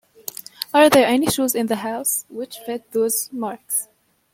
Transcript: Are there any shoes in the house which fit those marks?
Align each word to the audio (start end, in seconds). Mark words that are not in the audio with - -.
Are 0.73 0.89
there 0.89 1.05
any 1.05 1.27
shoes 1.29 1.53
in 1.53 1.67
the 1.67 1.75
house 1.75 2.25
which 2.27 2.57
fit 2.57 2.91
those 2.91 3.29
marks? 3.31 3.87